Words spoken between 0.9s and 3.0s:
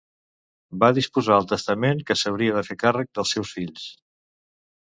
disposar al testament qui s'hauria de fer